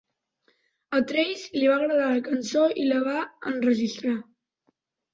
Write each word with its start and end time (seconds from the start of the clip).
A 0.99 1.01
Trace 1.11 1.59
li 1.61 1.69
va 1.73 1.77
agradar 1.81 2.09
la 2.15 2.25
cançó 2.31 2.65
i 2.85 2.89
la 2.91 3.01
va 3.13 3.23
enregistrar. 3.55 4.19